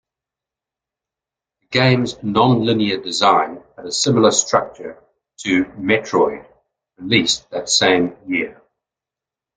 [1.59, 4.97] The game's non-linear design had a similar structure
[5.41, 6.43] to "Metroid"
[6.97, 8.63] released that same year.